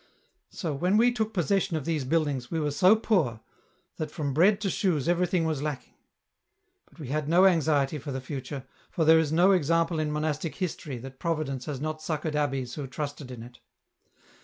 [0.49, 3.39] "So when we took possession of these buildings we were so poor,
[3.97, 5.93] that from bread to shoes everything was lacking;
[6.89, 10.55] but we had no anxiety for the future, for there is no example in monastic
[10.55, 13.59] history that Providence has not succoured abbeys who trusted in it.